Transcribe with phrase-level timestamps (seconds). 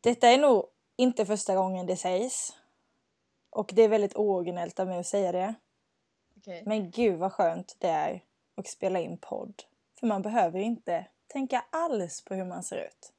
[0.00, 0.64] Detta är nog
[0.96, 2.56] inte första gången det sägs.
[3.50, 5.54] Och det är väldigt ooriginellt av mig att säga det.
[6.36, 6.62] Okej.
[6.66, 8.24] Men gud vad skönt det är
[8.56, 9.62] att spela in podd.
[10.00, 13.12] För man behöver inte tänka alls på hur man ser ut.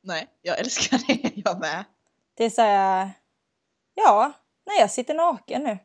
[0.00, 1.32] Nej, jag älskar det.
[1.44, 1.84] Jag med.
[2.34, 3.10] Det är så här,
[3.94, 4.32] ja,
[4.66, 5.78] nej jag sitter naken nu.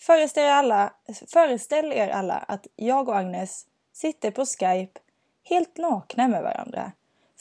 [0.00, 0.94] Föreställ er, alla,
[1.28, 5.00] föreställ er alla att jag och Agnes sitter på Skype
[5.42, 6.92] helt nakna med varandra.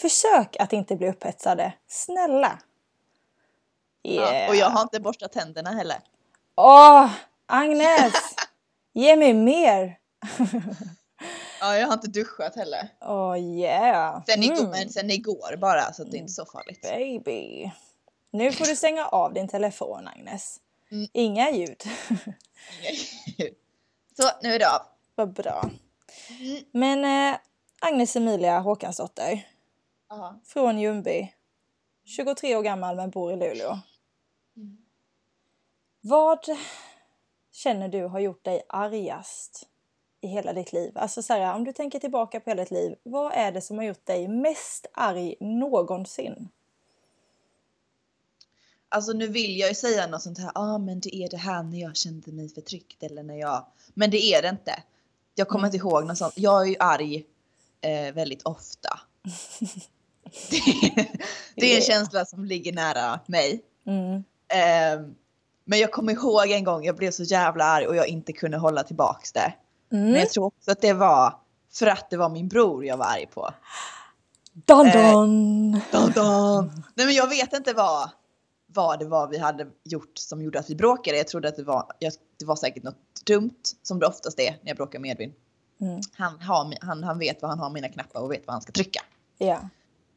[0.02, 1.74] Försök att inte bli upphetsade.
[1.88, 2.59] Snälla!
[4.02, 5.98] Ja, och jag har inte borstat tänderna heller.
[6.55, 7.12] Åh,
[7.46, 8.14] Agnes!
[8.94, 9.98] Ge mig mer!
[11.59, 12.90] Ja, jag har inte duschat heller.
[13.02, 14.23] Åh yeah!
[14.26, 16.81] Sen, igår, Mm, men sen igår bara, så det är inte så farligt.
[16.81, 17.72] Baby!
[18.31, 20.59] Nu får du stänga av din telefon, Agnes.
[20.92, 21.08] Mm.
[21.14, 21.84] Inga ljud.
[24.18, 24.81] Så, nu är det av.
[25.16, 25.70] Vad bra.
[26.30, 26.64] Mm.
[26.72, 27.40] Men eh,
[27.80, 29.48] Agnes Emilia Håkansdotter
[30.12, 30.40] Aha.
[30.44, 31.34] från Ljungby.
[32.06, 33.80] 23 år gammal men bor i Luleå.
[34.56, 34.78] Mm.
[36.02, 36.40] Vad
[37.52, 39.68] känner du har gjort dig argast
[40.22, 40.98] i hela ditt liv?
[40.98, 42.95] Alltså så här, om du tänker tillbaka på hela ditt liv.
[43.03, 46.50] Vad är det som har gjort dig mest arg någonsin?
[48.90, 51.38] Alltså nu vill jag ju säga något sånt här, ja ah, men det är det
[51.38, 54.84] här när jag kände mig förtryckt eller när jag, men det är det inte.
[55.36, 56.34] Jag kommer inte ihåg något sånt.
[56.38, 57.25] Jag är ju arg
[57.81, 59.00] eh, väldigt ofta.
[60.50, 61.08] det,
[61.56, 63.62] det är en känsla som ligger nära mig.
[63.88, 64.24] Mm.
[64.54, 65.16] Ehm,
[65.66, 68.58] men jag kommer ihåg en gång jag blev så jävla arg och jag inte kunde
[68.58, 69.54] hålla tillbaks det.
[69.90, 70.16] Men Mm.
[70.20, 71.34] jag tror också att det var
[71.74, 73.50] för att det var min bror jag var arg på.
[74.54, 75.72] Dun, Eh, dun.
[75.92, 76.84] Dun, dun.
[76.96, 78.09] Nej men jag vet inte vad,
[78.68, 81.18] vad det var vi hade gjort som gjorde att vi bråkade.
[81.18, 84.52] Jag trodde att det var, jag, det var säkert något dumt som det oftast är
[84.52, 85.34] när jag bråkar med Edvin.
[85.82, 86.02] Mm.
[86.18, 88.72] Han, har, han, han vet vad han har mina knappar och vet vad han ska
[88.72, 89.02] trycka.
[89.38, 89.59] Ja.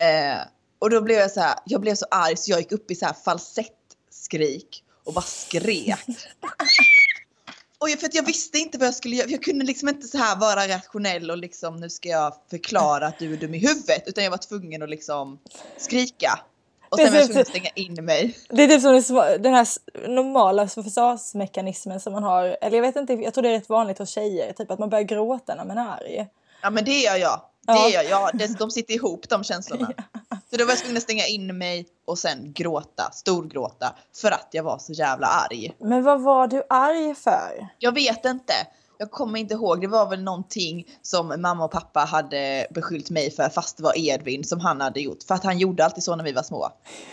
[0.05, 0.41] Eh,
[0.78, 2.94] och då blev jag så här, jag blev så arg så jag gick upp i
[2.94, 5.98] så här falsettskrik och bara skrek.
[7.79, 9.29] och jag, för att jag visste inte vad jag skulle göra.
[9.29, 13.18] Jag kunde liksom inte så här vara rationell och liksom nu ska jag förklara att
[13.18, 14.02] du är dum i huvudet.
[14.06, 15.39] Utan jag var tvungen att liksom
[15.77, 16.40] skrika.
[16.89, 18.39] Och sen var jag tvungen att stänga in mig.
[18.48, 19.68] Det är typ som den här
[20.08, 22.56] normala försvarsmekanismen som man har.
[22.61, 24.52] Eller jag vet inte, jag tror det är rätt vanligt hos tjejer.
[24.52, 26.27] Typ att man börjar gråta när man är arg.
[26.62, 27.40] Ja men det gör jag.
[27.67, 27.89] Det Ja.
[27.89, 28.30] gör jag.
[28.35, 29.91] Det, de sitter ihop de känslorna.
[30.51, 33.95] Så då var jag tvungen att stänga in mig och sen gråta, storgråta.
[34.20, 35.74] För att jag var så jävla arg.
[35.80, 37.69] Men vad var du arg för?
[37.79, 38.53] Jag vet inte.
[38.98, 39.80] Jag kommer inte ihåg.
[39.80, 43.98] Det var väl någonting som mamma och pappa hade beskyllt mig för fast det var
[43.98, 45.23] Edvin som han hade gjort.
[45.23, 46.70] För att han gjorde alltid så när vi var små.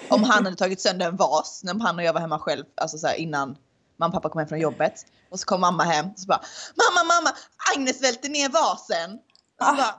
[0.09, 2.97] Om han hade tagit sönder en vas när han och jag var hemma själv, alltså
[2.97, 3.57] så innan
[3.97, 4.93] mamma och pappa kom hem från jobbet.
[5.31, 6.41] Och så kom mamma hem och så bara
[6.75, 7.35] Mamma, mamma,
[7.75, 9.13] Agnes välte ner vasen.
[9.59, 9.75] Och så Ah.
[9.75, 9.95] bara,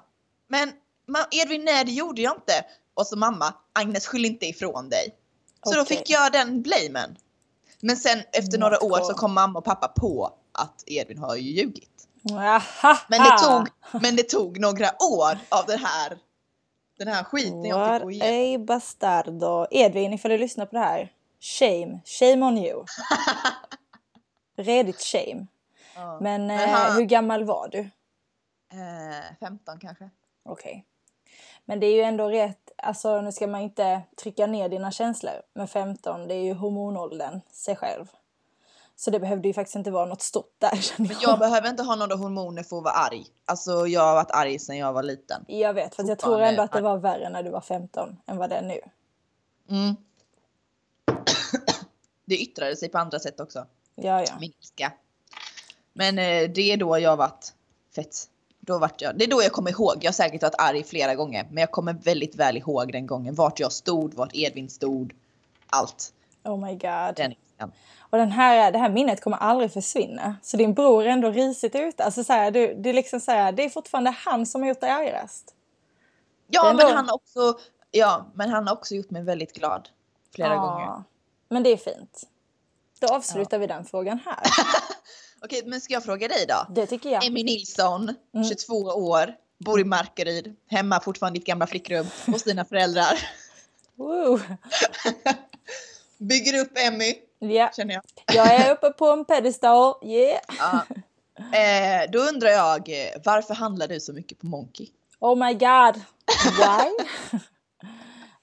[0.59, 0.73] men
[1.31, 2.65] Edvin, nej det gjorde jag inte.
[2.95, 5.15] Och så mamma, Agnes skyll inte ifrån dig.
[5.65, 5.97] Så då Okej.
[5.97, 7.17] fick jag den blamen.
[7.81, 9.07] Men sen efter några Not år cool.
[9.07, 12.09] så kom mamma och pappa på att Edvin har ju ljugit.
[13.09, 13.69] Men det tog,
[14.03, 16.19] men det tog några år av den här,
[16.99, 18.62] den här skiten jag fick gå igenom.
[18.62, 19.67] a bastardo.
[19.71, 21.12] Edvin, ifall du lyssnar på det här.
[21.41, 22.01] Shame.
[22.05, 22.85] Shame on you.
[24.57, 25.47] Redigt shame.
[25.95, 26.19] Ja.
[26.21, 27.79] Men, Men eh, han- hur gammal var du?
[28.73, 30.11] Eh, 15 kanske.
[30.43, 30.87] Okej.
[31.65, 35.43] Men det är ju ändå rätt, alltså nu ska man inte trycka ner dina känslor.
[35.55, 38.07] Men 15, det är ju hormonåldern, sig själv.
[38.97, 41.23] Så det behövde ju faktiskt inte vara något stort där Men jag.
[41.23, 43.27] jag behöver inte ha några hormoner för att vara arg.
[43.45, 45.45] Alltså jag har varit arg sedan jag var liten.
[45.49, 48.37] Jag vet, för jag tror ändå att det var värre när du var 15 än
[48.37, 48.81] vad det är nu.
[49.69, 49.97] Mm.
[52.25, 53.67] Det yttrade sig på andra sätt också.
[53.95, 54.25] Ja,
[54.77, 54.91] ja.
[55.93, 57.55] Men eh, det är då jag varit
[57.95, 58.29] fett.
[58.67, 59.97] Då vart jag, det är då jag kommer ihåg.
[60.00, 61.47] Jag har säkert varit arg flera gånger.
[61.50, 63.34] Men jag kommer väldigt väl ihåg den gången.
[63.34, 65.15] Vart jag stod, vart Edvin stod.
[65.67, 66.12] Allt.
[66.45, 67.17] Oh my god.
[67.17, 67.34] Den.
[68.11, 70.37] Och den här, det här minnet kommer aldrig försvinna.
[70.43, 72.05] Så din bror är ändå risigt ute.
[72.05, 74.69] Alltså så här, du, det, är liksom så här, det är fortfarande han som har
[74.69, 75.55] gjort dig argast.
[76.47, 77.59] Ja, ändå- men han har också,
[77.91, 79.88] ja, men han har också gjort mig väldigt glad.
[80.35, 81.03] Flera Ja, gånger.
[81.49, 82.23] Men det är fint.
[83.00, 84.41] Då avslutar vi den frågan här.
[85.44, 86.67] Okej, men ska jag fråga dig då?
[86.75, 87.25] Det tycker jag.
[87.27, 88.49] Emmy Nilsson, Mm.
[88.49, 93.19] 22 år, bor i Markaryd, hemma fortfarande i ditt gamla flickrum hos dina föräldrar.
[93.94, 94.41] Woo.
[96.19, 98.03] Bygger upp Emmy, Ja, känner jag.
[98.35, 99.94] jag är uppe på en pedestal.
[100.05, 100.41] Yeah.
[100.59, 100.83] Ja.
[101.59, 102.88] Eh, då undrar jag,
[103.25, 104.87] varför handlar du så mycket på Monkey?
[105.21, 106.00] Oh my god.
[106.59, 107.05] Why?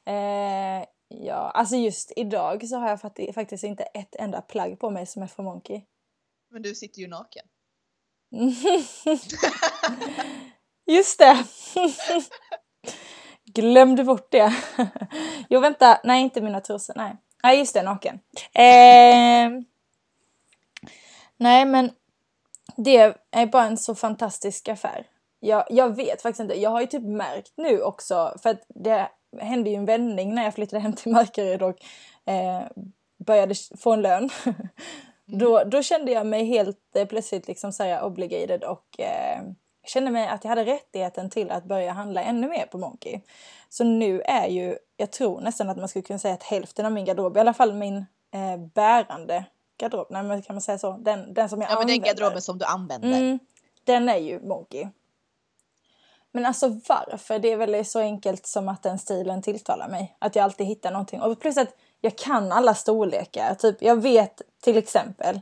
[0.14, 4.90] eh, ja, alltså just idag så har jag fakt- faktiskt inte ett enda plagg på
[4.90, 5.82] mig som är för Monkey.
[6.52, 7.46] Men du sitter ju naken.
[10.88, 11.46] Just det!
[13.54, 14.54] Glömde bort det.
[15.50, 17.16] jo vänta, nej inte mina trosor, nej.
[17.44, 18.20] Nej just det, naken.
[18.54, 19.50] Eh,
[21.38, 21.92] nej men
[22.78, 25.08] det är bara en så fantastisk affär.
[25.40, 29.10] Jag, jag vet faktiskt inte, jag har ju typ märkt nu också för att det
[29.42, 31.78] hände ju en vändning när jag flyttade hem till Markaryd och
[32.32, 32.68] eh,
[33.26, 34.30] började få en lön.
[35.32, 39.42] Då, då kände jag mig helt eh, plötsligt liksom så här obligated och eh,
[39.88, 43.22] kände mig att jag hade rättigheten till att börja handla ännu mer på Monkey.
[43.70, 46.92] Så nu är ju, jag tror nästan att man skulle kunna säga att hälften av
[46.92, 47.98] min garderob, i alla fall min
[48.34, 49.46] eh, bärande
[49.78, 51.94] garderob, nej men kan man säga så, den, den som jag ja, använder.
[51.94, 53.20] Ja men den garderoben som du använder.
[53.20, 53.40] Mm,
[53.84, 54.88] den är ju Monkey.
[56.32, 57.40] Men alltså varför?
[57.40, 60.16] Det är väl så enkelt som att den stilen tilltalar mig.
[60.20, 61.22] Att jag alltid hittar någonting.
[61.22, 63.56] Och plus att jag kan alla storlekar.
[63.56, 65.42] Typ, jag vet till exempel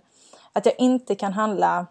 [0.53, 1.87] att jag inte kan handla...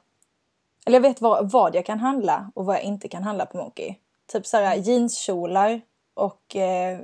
[0.87, 3.57] Eller jag vet vad, vad jag kan handla och vad jag inte kan handla på
[3.57, 3.95] Monkey.
[4.27, 5.81] Typ såhär jeanskjolar
[6.15, 7.01] och eh,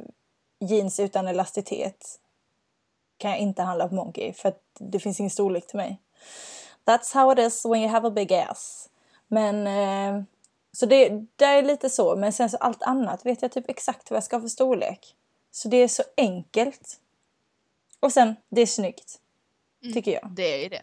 [0.60, 2.18] jeans utan elastitet
[3.16, 5.98] kan jag inte handla på Monkey för att det finns ingen storlek till mig.
[6.84, 8.88] That's how it is when you have a big ass.
[9.28, 10.24] Men eh,
[10.72, 14.10] så det, det är lite så, men sen så allt annat vet jag typ exakt
[14.10, 15.16] vad jag ska ha för storlek.
[15.50, 17.00] Så det är så enkelt.
[18.00, 19.20] Och sen, det är snyggt.
[19.82, 20.30] Mm, tycker jag.
[20.30, 20.82] Det är det.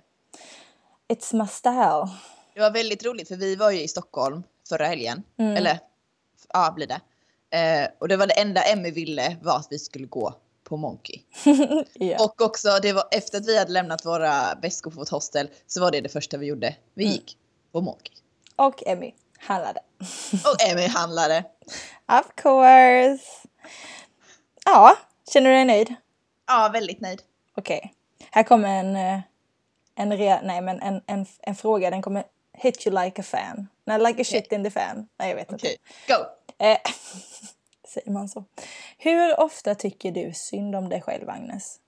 [1.07, 2.09] It's my style.
[2.53, 5.23] Det var väldigt roligt för vi var ju i Stockholm förra helgen.
[5.37, 5.57] Mm.
[5.57, 5.79] Eller,
[6.53, 7.01] ja blir det.
[7.57, 11.21] Eh, och det var det enda Emmy ville var att vi skulle gå på Monkey.
[11.99, 12.23] yeah.
[12.23, 15.81] Och också, det var efter att vi hade lämnat våra väskor på vårt hostel så
[15.81, 16.75] var det det första vi gjorde.
[16.93, 17.13] Vi mm.
[17.13, 17.37] gick
[17.71, 18.13] på Monkey.
[18.55, 19.79] Och Emmy handlade.
[20.45, 21.43] Och Emmy handlade.
[22.07, 23.23] of course.
[24.65, 24.97] Ja,
[25.33, 25.95] känner du dig nöjd?
[26.47, 27.21] Ja, väldigt nöjd.
[27.55, 27.77] Okej.
[27.77, 27.91] Okay.
[28.31, 29.21] Här kommer en, eh,
[29.95, 31.89] en, rea, nej, men en, en, en fråga.
[31.89, 32.23] Den kommer
[32.53, 33.67] hit you like a fan.
[33.85, 34.57] Nej, like a shit okay.
[34.57, 35.07] in the fan.
[35.17, 35.71] Nej, jag vet okay.
[35.71, 35.83] inte.
[36.07, 36.25] Go!
[36.65, 36.77] Eh,
[37.87, 38.45] säger man så.
[38.97, 41.79] Hur ofta tycker du synd om dig själv, Agnes?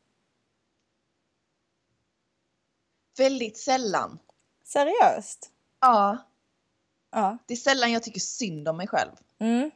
[3.18, 4.20] Väldigt sällan.
[4.64, 5.50] Seriöst?
[5.80, 6.18] Ja.
[7.12, 7.38] Ja.
[7.46, 9.12] Det är sällan jag tycker synd om mig själv.
[9.40, 9.72] Mm.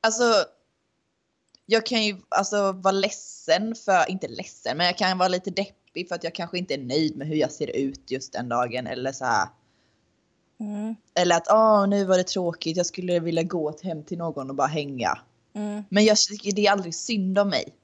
[0.00, 0.44] Alltså,
[1.70, 6.08] jag kan ju alltså vara ledsen för, inte ledsen, men jag kan vara lite deppig
[6.08, 8.86] för att jag kanske inte är nöjd med hur jag ser ut just den dagen
[8.86, 9.48] eller så här.
[10.60, 10.96] Mm.
[11.14, 14.56] Eller att åh, nu var det tråkigt, jag skulle vilja gå hem till någon och
[14.56, 15.18] bara hänga.
[15.54, 15.82] Mm.
[15.88, 16.16] Men jag
[16.54, 17.74] det är aldrig synd om mig.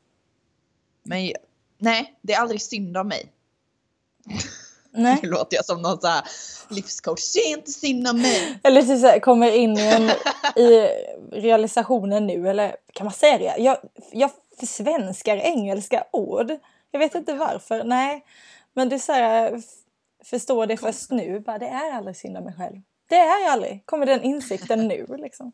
[1.02, 1.32] Men
[1.78, 3.32] nej, det är aldrig synd om mig.
[4.96, 5.18] Nej.
[5.22, 6.24] Nu låter jag som någon så här
[6.68, 7.36] livscoach.
[7.36, 8.58] Är inte synd om mig.
[8.62, 10.10] Eller typ så här, kommer in i, en,
[10.62, 10.88] i
[11.32, 12.48] realisationen nu.
[12.48, 13.62] Eller kan man säga det?
[13.62, 13.78] Jag,
[14.12, 16.52] jag försvenskar engelska ord.
[16.90, 17.84] Jag vet inte varför.
[17.84, 18.24] Nej.
[18.74, 19.62] Men är så här,
[20.24, 21.40] förstår det först nu.
[21.40, 22.80] Bara, det är aldrig synd om mig själv.
[23.08, 23.82] Det är aldrig.
[23.86, 25.52] Kommer den insikten nu liksom.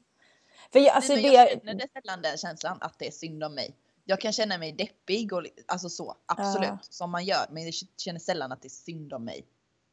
[0.72, 1.50] För jag, alltså, Nej, jag det...
[1.50, 4.72] känner det sällan den känslan att det är synd om mig jag kan känna mig
[4.72, 6.78] deppig och alltså så, absolut, ja.
[6.80, 7.46] som man gör.
[7.50, 9.46] Men jag känner sällan att det är synd om mig.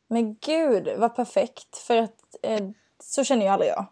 [0.07, 1.77] Men gud, vad perfekt.
[1.77, 2.69] För att eh,
[3.03, 3.85] så känner ju aldrig jag.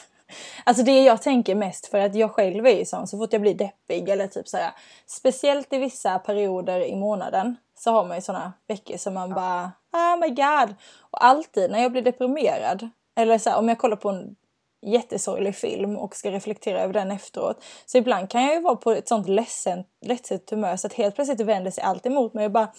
[0.64, 3.42] alltså det jag tänker mest för att jag själv är ju sån, så fort jag
[3.42, 4.72] blir deppig eller typ såhär,
[5.06, 9.34] speciellt i vissa perioder i månaden så har man ju såna veckor som man ja.
[9.34, 10.74] bara, oh my god.
[10.98, 14.36] Och alltid när jag blir deprimerad, eller så här, om jag kollar på en
[14.82, 17.64] jättesorglig film och ska reflektera över den efteråt.
[17.86, 21.14] Så ibland kan jag ju vara på ett sånt ledsen, ledset humör så att helt
[21.14, 22.72] plötsligt vänder sig allt emot mig och bara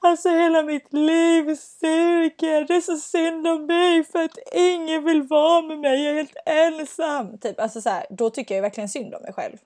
[0.00, 5.22] Alltså hela mitt liv suger, det är så synd om mig för att ingen vill
[5.22, 7.38] vara med mig, jag är helt ensam.
[7.38, 9.56] Typ, alltså så här, då tycker jag verkligen synd om mig själv.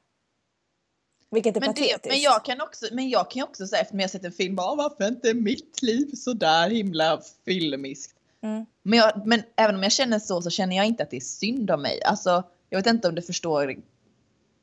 [1.30, 2.02] Vilket är men patetiskt.
[2.02, 4.32] Det, men, jag kan också, men jag kan också säga efter att jag sett en
[4.32, 8.19] film, bara, varför inte mitt liv så där himla filmiskt?
[8.42, 8.66] Mm.
[8.82, 11.20] Men, jag, men även om jag känner så så känner jag inte att det är
[11.20, 12.02] synd om mig.
[12.02, 13.76] Alltså, jag vet inte om du förstår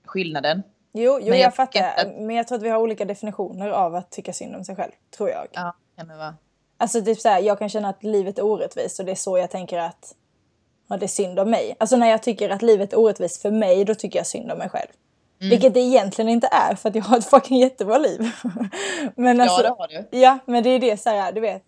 [0.05, 0.63] skillnaden.
[0.93, 1.93] Jo, jo jag, jag fattar.
[1.97, 2.07] Att...
[2.17, 4.91] Men jag tror att vi har olika definitioner av att tycka synd om sig själv.
[5.17, 5.47] Tror jag.
[5.51, 6.35] Ja, kan det vara.
[6.77, 9.37] Alltså typ så här, jag kan känna att livet är orättvist och det är så
[9.37, 10.15] jag tänker att
[10.87, 11.75] ja, det är synd om mig.
[11.79, 14.57] Alltså när jag tycker att livet är orättvist för mig, då tycker jag synd om
[14.57, 14.89] mig själv.
[15.39, 15.49] Mm.
[15.49, 18.31] Vilket det egentligen inte är för att jag har ett fucking jättebra liv.
[19.15, 20.17] men alltså, ja, det har du.
[20.17, 21.63] Ja, men det är det så här, du vet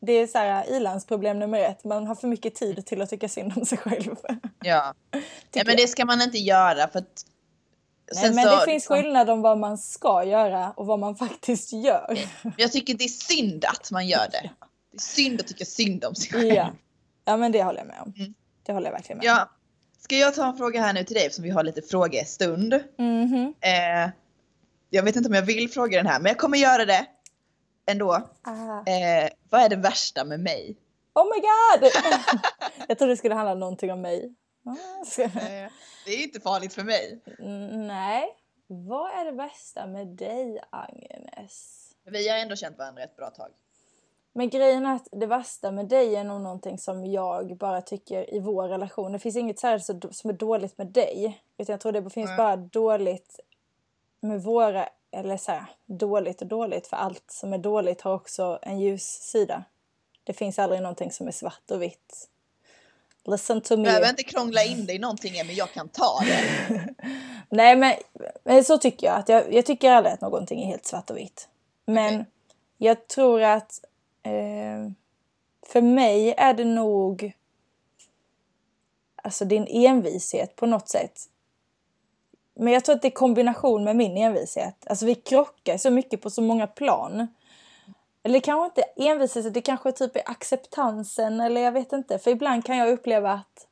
[0.00, 1.84] det är så här ilandsproblem nummer ett.
[1.84, 4.16] Man har för mycket tid till att tycka synd om sig själv.
[4.60, 4.94] Ja,
[5.52, 7.24] ja men det ska man inte göra för att
[8.14, 11.72] Nej, men så, det finns skillnad om vad man ska göra och vad man faktiskt
[11.72, 12.18] gör.
[12.56, 14.50] Jag tycker det är synd att man gör det.
[14.92, 16.54] Det är synd att tycka synd om sig själv.
[16.54, 16.72] Ja,
[17.24, 18.12] ja men det håller jag med om.
[18.16, 18.34] Mm.
[18.62, 19.42] Det håller jag verkligen med ja.
[19.42, 19.48] om.
[19.98, 22.74] Ska jag ta en fråga här nu till dig eftersom vi har lite frågestund.
[22.98, 23.54] Mm -hmm.
[23.60, 24.10] eh,
[24.90, 27.06] jag vet inte om jag vill fråga den här men jag kommer göra det
[27.90, 28.14] ändå.
[28.86, 30.76] Eh, vad är det värsta med mig?
[31.14, 31.90] Oh my god!
[32.88, 34.34] jag trodde det skulle handla någonting om mig.
[34.64, 35.70] Ah, Eh,
[36.04, 37.20] Det är inte farligt för mig.
[37.38, 38.36] Mm, Nej.
[38.66, 41.84] Vad är det bästa med dig, Agnes?
[42.04, 43.48] Vi har ändå känt varandra ett bra tag.
[44.32, 48.34] Men grejen är att det värsta med dig är nog någonting som jag bara tycker
[48.34, 49.12] i vår relation.
[49.12, 49.78] Det finns inget så-
[50.10, 51.42] som är dåligt med dig.
[51.58, 52.36] Utan jag tror det finns Nej.
[52.36, 53.40] bara dåligt
[54.20, 56.86] med våra, eller så här, dåligt och dåligt.
[56.86, 59.64] För allt som är dåligt har också en ljus sida.
[60.24, 62.28] Det finns aldrig någonting som är svart och vitt.
[63.24, 63.88] Listen to Du me.
[63.88, 66.94] behöver inte krångla in dig i någonting men jag kan ta det.
[67.50, 67.94] Nej men,
[68.44, 69.16] men så tycker jag.
[69.16, 71.48] att jag, jag tycker aldrig att någonting är helt svart och vitt.
[71.84, 72.26] Men Okej.
[72.78, 73.84] jag tror att
[74.22, 74.90] eh,
[75.66, 77.32] för mig är det nog
[79.22, 81.20] alltså din envishet på något sätt.
[82.58, 84.86] Men jag tror att det är kombination med min envishet.
[84.86, 87.26] Alltså vi krockar så mycket på så många plan.
[88.22, 92.18] Eller kanske inte envishet, det kanske typ är acceptansen eller jag vet inte.
[92.18, 93.66] För ibland kan jag uppleva att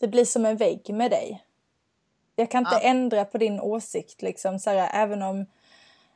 [0.00, 1.44] det blir som en vägg med dig.
[2.36, 2.80] Jag kan inte Ja.
[2.80, 5.46] ändra på din åsikt liksom så här, även om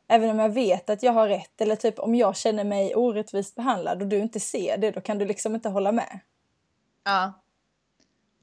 [0.09, 3.55] Även om jag vet att jag har rätt eller typ om jag känner mig orättvist
[3.55, 6.21] behandlad och du inte ser det då kan du liksom inte hålla med.
[7.05, 7.33] Ja.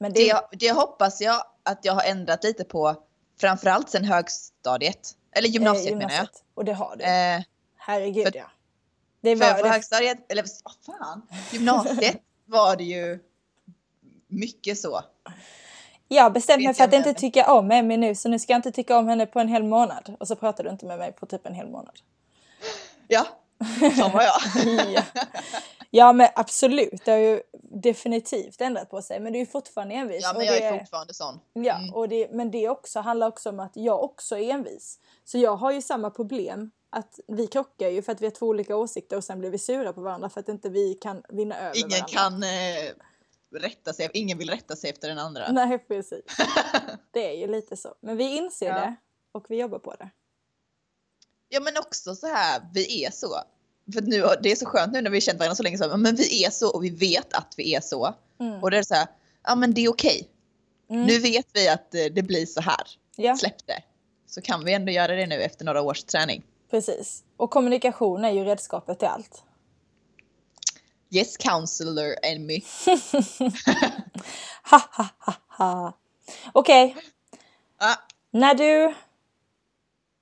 [0.02, 2.96] Men det, Det, det hoppas jag att jag har ändrat lite på.
[3.42, 5.16] Framförallt sen högstadiet.
[5.36, 6.28] Eller gymnasiet, eh, menar jag.
[6.54, 7.04] Och det har du.
[7.04, 7.42] Eh,
[7.78, 8.52] Herregud för- ja.
[9.22, 9.70] Det för var på det.
[9.70, 13.20] högstadiet, eller vad fan, gymnasiet var det ju
[14.28, 15.02] mycket så.
[16.08, 18.58] Jag har bestämt mig för att inte tycka om Emmy nu så nu ska jag
[18.58, 20.16] inte tycka om henne på en hel månad.
[20.20, 22.00] Och så pratar du inte med mig på typ en hel månad.
[23.08, 23.28] Ja,
[23.98, 24.40] så var jag.
[24.94, 25.02] ja.
[25.90, 29.96] Ja men absolut, det har ju definitivt ändrat på sig men det är ju fortfarande
[29.96, 30.24] envis.
[30.24, 31.40] Ja, men jag är fortfarande sån.
[31.54, 31.94] Ja, Mm.
[31.94, 35.00] och det, men det också handlar också om att jag också är envis.
[35.26, 36.72] Så jag har ju samma problem.
[36.90, 39.58] Att vi krockar ju för att vi har två olika åsikter och sen blir vi
[39.58, 42.08] sura på varandra för att inte vi kan vinna över Ingen varandra.
[42.08, 45.52] kan eh, rätta sig, ingen vill rätta sig efter den andra.
[45.52, 46.22] Nej, precis.
[47.12, 47.96] Det är ju lite så.
[48.02, 48.74] Men vi inser Ja.
[48.76, 48.96] det
[49.32, 50.10] och vi jobbar på det.
[51.50, 53.36] Ja men också så här, vi är så.
[53.94, 56.16] För nu, det är så skönt nu när vi känt varandra så länge så, men
[56.16, 58.16] vi är så och vi vet att vi är så.
[58.40, 58.64] Mm.
[58.64, 59.08] Och det är så här,
[59.44, 60.28] ja men det är okej.
[60.90, 61.06] Mm.
[61.06, 62.82] Nu vet vi att eh, det blir så här.
[63.16, 63.84] Ja, Släpp det.
[64.28, 66.44] Så kan vi ändå göra det nu efter några års träning.
[66.72, 67.24] precis.
[67.38, 69.44] Och kommunikation är ju redskapet till allt.
[71.12, 72.60] Yes counselor and me.
[74.64, 75.98] Ha, ha, ha, ha.
[76.54, 76.96] Okej,
[77.78, 77.96] Ah,
[78.32, 78.94] När du...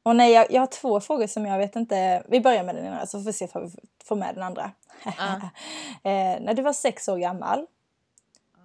[0.07, 2.23] Och nej, jag, jag har två frågor som jag vet inte...
[2.29, 4.71] Vi börjar med den ena så får vi se om vi får med den andra.
[5.05, 5.35] Ja.
[6.11, 7.65] eh, när du var sex år gammal,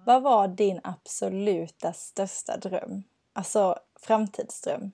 [0.05, 3.03] vad var din absoluta största dröm?
[3.33, 4.91] Alltså framtidsdröm.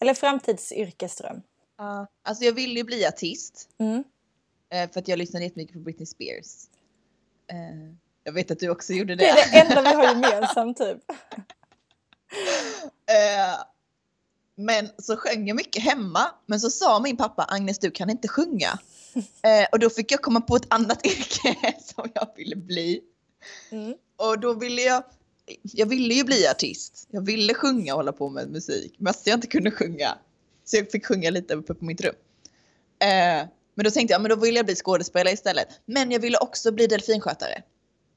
[0.00, 1.42] Eller framtidsyrkesdröm.
[1.76, 2.06] ah.
[2.22, 3.68] Alltså jag ville ju bli artist.
[3.78, 4.04] Mm.
[4.70, 6.64] eh, För att jag lyssnade jättemycket på Britney Spears.
[7.46, 7.94] Eh,
[8.24, 9.50] Jag vet att du också gjorde Det är det.
[9.52, 10.98] det enda vi har gemensamt typ.
[14.60, 16.30] Men så sjöng jag mycket hemma.
[16.46, 18.78] Men så sa min pappa Agnes du kan inte sjunga.
[19.42, 23.00] Eh, Och då fick jag komma på ett annat yrke som jag ville bli.
[23.70, 23.94] Mm.
[24.16, 25.02] Och då ville jag,
[25.62, 27.06] jag ville ju bli artist.
[27.10, 28.94] Jag ville sjunga och hålla på med musik.
[28.98, 30.18] Men jag inte kunde sjunga.
[30.64, 32.14] Så jag fick sjunga lite uppe på mitt rum.
[33.00, 35.68] Eh, men då tänkte jag, men då ville jag bli skådespelare istället.
[35.84, 37.62] Men jag ville också bli delfinskötare.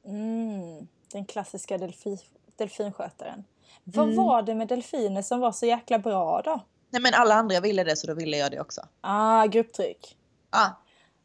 [0.05, 0.87] Mm.
[1.11, 2.17] Den klassiska delfi,
[2.57, 3.43] delfinskötaren.
[3.83, 4.17] Vad Mm.
[4.25, 6.59] var det med delfiner som var så jäkla bra då?
[6.89, 8.81] Nej men alla andra ville det så då ville jag det också.
[9.01, 10.17] Ah, grupptryck.
[10.49, 10.67] Ah,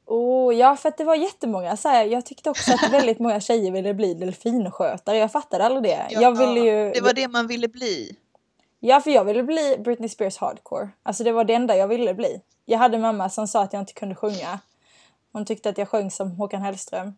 [0.09, 1.77] Oh, ja, för att det var jättemånga.
[1.77, 5.17] Så här, jag tyckte också att väldigt många tjejer ville bli delfinskötare.
[5.19, 6.07] Jag fattade aldrig det.
[6.11, 6.91] ja, jag ville ju...
[6.93, 8.17] Det var det man ville bli.
[8.81, 10.89] Ja, för jag ville bli Britney Spears hardcore.
[11.03, 12.41] Alltså det var det enda jag ville bli.
[12.65, 14.59] Jag hade mamma som sa att jag inte kunde sjunga.
[15.33, 17.15] Hon tyckte att jag sjöng som Håkan Hellström.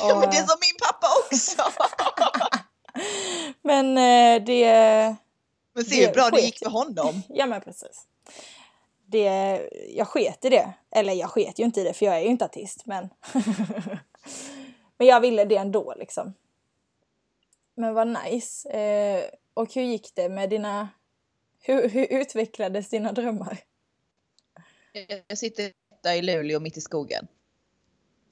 [0.00, 1.62] Ja, men Och, det är som min pappa också.
[3.62, 4.66] men eh, det...
[5.74, 7.22] men se hur Det bra det gick för honom.
[7.28, 8.06] Ja, men precis.
[9.06, 10.72] Det, jag sket i det.
[10.90, 12.86] Eller jag sket ju inte i det för jag är ju inte artist.
[12.86, 13.08] Men,
[14.98, 16.34] men jag ville det ändå liksom.
[17.74, 18.70] Men vad nice.
[18.70, 19.24] Eh,
[19.54, 20.88] och hur gick det med dina...
[21.60, 23.58] Hur, hur utvecklades dina drömmar?
[25.28, 25.72] Jag sitter
[26.02, 27.28] där i Luleå mitt i skogen.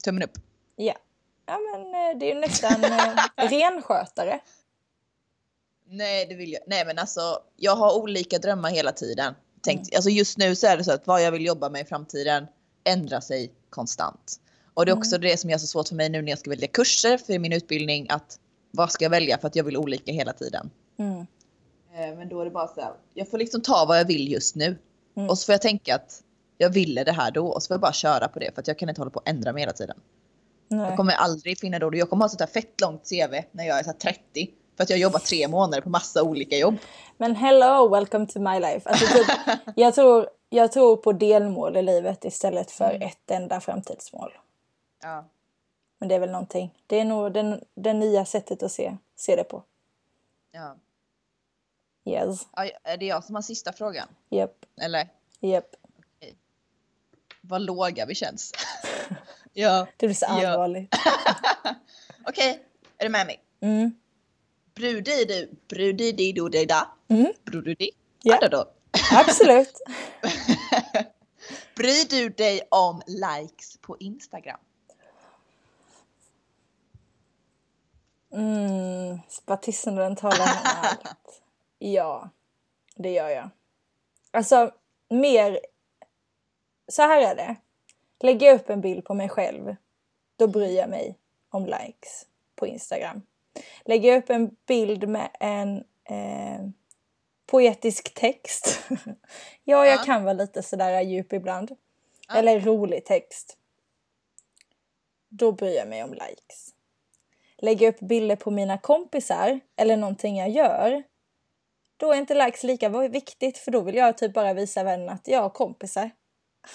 [0.03, 0.37] Tummen upp.
[0.75, 0.93] Ja.
[1.45, 3.15] Ja men eh, det är ju nästan eh,
[3.49, 4.39] renskötare.
[5.89, 6.61] Nej, det vill jag.
[6.67, 9.33] Nej, men alltså, jag har olika drömmar hela tiden.
[9.61, 9.97] Tänkt, Mm.
[9.97, 12.47] alltså just nu så är det så att vad jag vill jobba med i framtiden
[12.83, 14.35] ändrar sig konstant.
[14.73, 16.49] Och det är också det som gör så svårt för mig nu när jag ska
[16.49, 18.39] välja kurser för min utbildning att
[18.71, 20.69] vad ska jag välja för att jag vill olika hela tiden.
[20.99, 21.19] Mm.
[21.95, 24.31] Eh, Men då är det bara så här, jag får liksom ta vad jag vill
[24.31, 24.77] just nu.
[25.17, 25.29] Mm.
[25.29, 26.23] Och så får jag tänka att
[26.57, 28.67] jag ville det här då och så får jag bara köra på det för att
[28.67, 29.97] jag kan inte hålla på att ändra mig hela tiden.
[30.67, 30.79] Nej.
[30.79, 31.95] Jag kommer aldrig finna då.
[31.95, 34.49] Jag kommer ha sånt här fett långt CV när jag är så här 30.
[34.77, 36.77] För att jag jobbar tre månader på massa olika jobb.
[37.17, 38.89] Men hello, welcome to my life.
[38.89, 39.27] Alltså typ,
[39.75, 43.01] jag, tror, jag tror på delmål i livet istället för Mm.
[43.07, 44.33] ett enda framtidsmål.
[45.03, 45.25] Ja.
[45.99, 46.73] Men det är väl någonting.
[46.87, 49.63] Det är nog den, det nya sättet att se, se det på.
[50.51, 50.75] ja.
[52.05, 52.47] Yes.
[52.55, 54.07] Ja, Är det jag som har sista frågan?
[54.29, 54.65] Japp.
[54.81, 55.07] Eller?
[55.39, 55.75] Japp.
[57.41, 58.51] Vad låga vi känns.
[59.53, 59.87] ja.
[59.97, 60.95] Det blir så allvarligt.
[62.27, 62.63] Okej,
[62.97, 63.39] är du med mig?
[63.59, 63.91] Mm.
[64.77, 66.87] Brudi du, brudi di do da.
[67.09, 67.33] Mm.
[67.45, 67.89] Brudi.
[68.21, 68.37] Ja.
[68.41, 68.49] Ja.
[68.49, 68.65] Då.
[69.11, 69.81] Absolut.
[71.75, 74.59] Bryr du dig om likes på Instagram?
[78.33, 79.19] Mm.
[79.29, 81.41] Spartisten talar om allt.
[81.79, 82.29] Ja,
[82.95, 83.49] det gör jag.
[84.31, 84.71] Alltså,
[85.09, 85.59] mer...
[86.87, 87.55] Så här är det.
[88.19, 89.75] Lägger jag upp en bild på mig själv,
[90.35, 91.17] då bryr jag mig
[91.49, 93.21] om likes på Instagram.
[93.85, 95.77] Lägger jag upp en bild med en
[96.09, 96.67] eh,
[97.45, 98.79] poetisk text.
[99.63, 100.03] ja, jag Ja.
[100.03, 101.71] kan vara lite sådär djup ibland.
[102.27, 102.35] Ja.
[102.35, 103.57] Eller rolig text.
[105.29, 106.73] Då bryr jag mig om likes.
[107.57, 111.03] Lägger jag upp bilder på mina kompisar eller någonting jag gör.
[111.97, 115.27] Då är inte likes lika viktigt för då vill jag typ bara visa vännen att
[115.27, 116.11] jag har kompisar.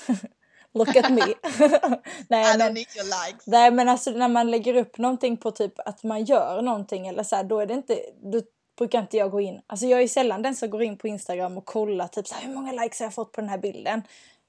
[0.75, 1.21] Look at me.
[2.29, 3.47] Nej, I men, likes.
[3.47, 7.23] nej men alltså när man lägger upp någonting på typ att man gör någonting eller
[7.23, 8.43] så här, då är det inte, då
[8.79, 9.61] brukar inte jag gå in.
[9.67, 12.47] Alltså jag är sällan den som går in på Instagram och kollar typ så här,
[12.47, 14.03] hur många likes har jag fått på den här bilden.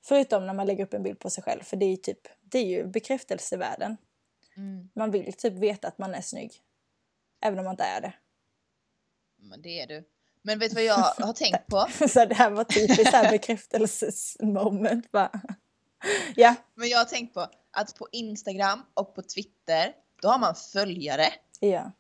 [0.06, 2.20] Förutom när man lägger upp en bild på sig själv för det är ju typ,
[2.42, 3.98] det är ju bekräftelsevärden.
[4.58, 6.54] Mm, Man vill typ veta att man är snygg.
[7.46, 8.14] Även om man inte är det.
[9.40, 10.04] men det är du.
[10.42, 11.88] Men vet du vad jag har tänkt på?
[12.08, 15.42] Så det här var typiskt här bekräftelsesmoment bara.
[16.36, 19.92] Ja, Men jag har tänkt på att på Instagram och på Twitter,
[20.22, 21.26] då har man följare.
[21.60, 21.92] ja.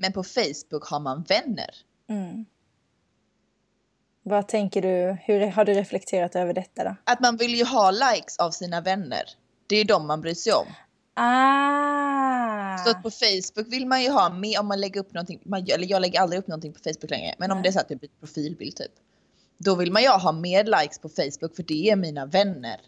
[0.00, 1.74] Men på Facebook har man vänner.
[2.08, 2.44] Mm.
[4.22, 6.96] Vad tänker du, hur har du reflekterat över detta då?
[7.04, 9.22] Att man vill ju ha likes av sina vänner.
[9.66, 10.66] Det är ju de man bryr sig om.
[11.14, 12.78] Ah!
[12.78, 15.40] Så att på Facebook vill man ju ha med om man lägger upp någonting.
[15.44, 17.34] Man, eller jag lägger aldrig upp någonting på Facebook längre.
[17.38, 17.62] Men om Nej.
[17.62, 18.92] det är så att det blir profilbild typ.
[19.58, 22.80] Då vill man ju ha mer likes på Facebook för det är mina vänner.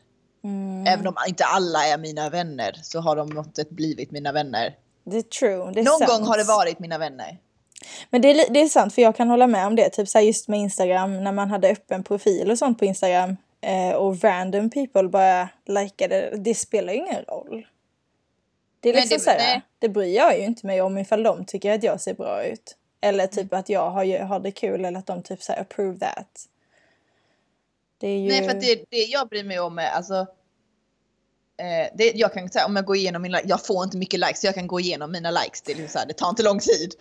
[0.44, 0.86] Mm.
[0.86, 4.74] Även om inte alla är mina vänner så har de sätt blivit mina vänner.
[5.04, 5.72] Det är true.
[5.72, 6.10] Det är Någon sant.
[6.10, 7.38] gång har det varit mina vänner.
[8.10, 9.90] Men det är, det är sant, för jag kan hålla med om det.
[9.90, 13.36] Typ så här just med Instagram, när man hade öppen profil och sånt på Instagram
[13.60, 17.66] eh, och random people bara likade, det spelar ju ingen roll.
[18.80, 19.62] Det är Nej, liksom det- så här, nej.
[19.78, 22.76] det bryr jag ju inte mig om ifall de tycker att jag ser bra ut.
[23.00, 23.60] Eller typ Mm.
[23.60, 26.46] att jag har, har det kul eller att de typ så här approve that.
[28.00, 28.28] Det är ju...
[28.28, 30.14] Nej för det, det jag bryr mig om är alltså.
[31.56, 34.40] Eh, det, jag kan säga om jag går igenom mina, jag får inte mycket likes
[34.40, 35.62] så jag kan gå igenom mina likes.
[35.62, 36.94] Det, är liksom så här, det tar inte lång tid.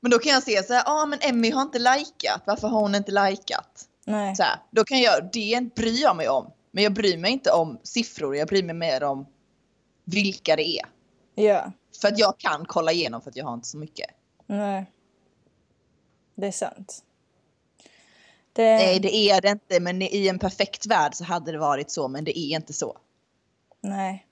[0.00, 2.68] Men då kan jag se så här, ja ah, men Emmy har inte likat, varför
[2.68, 3.88] har hon inte likat?
[4.04, 4.36] Nej.
[4.36, 6.52] Så här, då kan jag, det bryr jag mig om.
[6.70, 9.26] Men jag bryr mig inte om siffror, jag bryr mig mer om
[10.04, 10.86] vilka det är.
[11.34, 11.72] Ja.
[12.00, 14.10] För att jag kan kolla igenom för att jag har inte så mycket.
[14.46, 14.90] Nej.
[16.34, 17.04] Det är sant.
[18.52, 18.76] Det...
[18.76, 22.08] Nej det är det inte men i en perfekt värld så hade det varit så
[22.08, 22.98] men det är inte så.
[23.80, 24.26] Nej.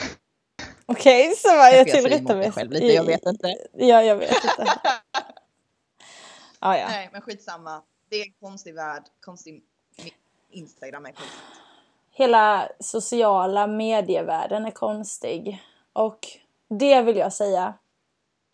[0.86, 2.52] Okej, så var jag jag tillrättar mig.
[2.52, 3.56] själv lite, jag vet inte.
[3.72, 4.66] Ja, jag vet inte.
[6.58, 6.88] ah, ja.
[6.88, 7.82] Nej men skitsamma.
[8.10, 9.02] Det är en konstig värld.
[9.20, 9.62] Konstig...
[10.50, 11.40] Instagram är konstigt.
[12.10, 15.62] Hela sociala medievärlden är konstig.
[15.92, 16.28] Och
[16.68, 17.74] det vill jag säga.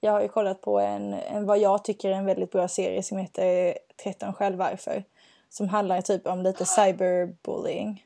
[0.01, 3.03] Jag har ju kollat på en, en vad jag tycker är en väldigt bra serie
[3.03, 5.05] som heter 13 skäl varför.
[5.49, 8.05] Som handlar typ om lite cyberbullying.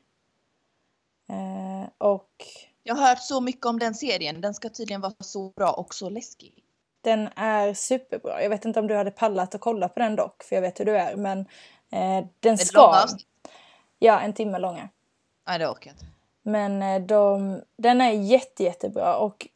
[1.29, 2.31] Eh, och
[2.83, 4.41] Jag har hört så mycket om den serien.
[4.41, 6.63] Den ska tydligen vara så bra och så läskig.
[7.01, 8.43] Den är superbra.
[8.43, 10.79] Jag vet inte om du hade pallat att kolla på den dock, för jag vet
[10.79, 11.15] hur du är.
[11.15, 11.39] Men
[11.91, 13.05] eh, den ska...
[13.99, 14.89] Ja, en timme långa.
[15.47, 16.05] Nej det orkar jag inte.
[16.41, 19.17] Men eh, de, den är jätte, jättebra.
[19.17, 19.47] Och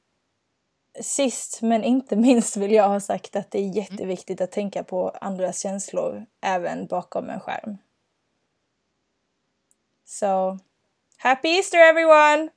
[0.99, 5.09] sist men inte minst vill jag ha sagt att det är jätteviktigt att tänka på
[5.09, 7.77] andras känslor även bakom en skärm.
[10.05, 10.59] Så,
[11.17, 12.49] happy Easter everyone!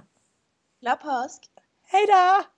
[0.80, 1.50] Glad påsk!
[1.82, 2.55] Hej då!